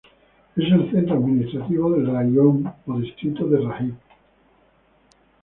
[0.55, 3.93] Es el centro administrativo del raion o distrito de Rajiv.